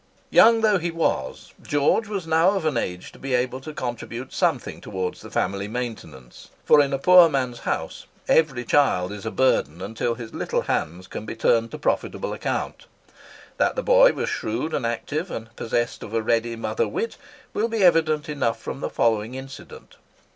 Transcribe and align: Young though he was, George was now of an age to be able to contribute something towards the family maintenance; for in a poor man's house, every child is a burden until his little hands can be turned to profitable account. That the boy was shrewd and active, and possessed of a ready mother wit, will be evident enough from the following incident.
Young 0.31 0.61
though 0.61 0.79
he 0.79 0.89
was, 0.89 1.53
George 1.61 2.07
was 2.07 2.25
now 2.25 2.55
of 2.55 2.65
an 2.65 2.75
age 2.75 3.11
to 3.11 3.19
be 3.19 3.35
able 3.35 3.61
to 3.61 3.71
contribute 3.71 4.33
something 4.33 4.81
towards 4.81 5.21
the 5.21 5.29
family 5.29 5.67
maintenance; 5.67 6.49
for 6.65 6.81
in 6.81 6.91
a 6.91 6.97
poor 6.97 7.29
man's 7.29 7.59
house, 7.59 8.07
every 8.27 8.65
child 8.65 9.11
is 9.11 9.27
a 9.27 9.29
burden 9.29 9.79
until 9.79 10.15
his 10.15 10.33
little 10.33 10.63
hands 10.63 11.05
can 11.05 11.23
be 11.23 11.35
turned 11.35 11.69
to 11.69 11.77
profitable 11.77 12.33
account. 12.33 12.87
That 13.57 13.75
the 13.75 13.83
boy 13.83 14.13
was 14.13 14.27
shrewd 14.27 14.73
and 14.73 14.87
active, 14.87 15.29
and 15.29 15.55
possessed 15.55 16.01
of 16.01 16.15
a 16.15 16.21
ready 16.23 16.55
mother 16.55 16.87
wit, 16.87 17.17
will 17.53 17.67
be 17.67 17.83
evident 17.83 18.27
enough 18.27 18.59
from 18.59 18.79
the 18.79 18.89
following 18.89 19.35
incident. 19.35 19.97